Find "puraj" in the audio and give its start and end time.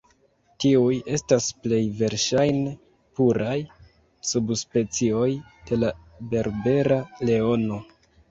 3.19-3.57